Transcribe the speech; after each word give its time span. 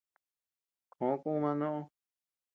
Koʼö 0.93 1.13
kuuma 1.21 1.51
noʼö. 1.59 1.79